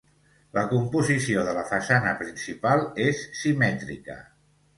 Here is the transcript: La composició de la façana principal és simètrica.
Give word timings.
La 0.57 0.61
composició 0.69 1.43
de 1.47 1.53
la 1.57 1.65
façana 1.73 2.15
principal 2.23 2.83
és 3.05 3.23
simètrica. 3.43 4.19